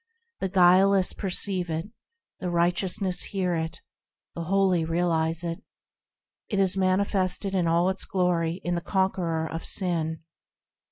[0.39, 1.91] The guileless perceive it;
[2.39, 3.81] The righteous hear it;
[4.33, 5.61] The holy realise it.
[6.49, 10.23] It is manifested in all its glory in the conqueror of sin.